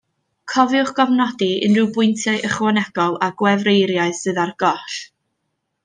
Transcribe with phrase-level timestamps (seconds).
[0.51, 4.93] Cofiwch gofnodi unrhyw bwyntiau ychwanegol a gwefreiriau sydd ar goll